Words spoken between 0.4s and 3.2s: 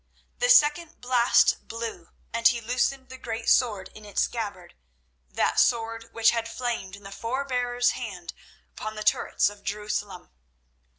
second blast blew, and he loosened the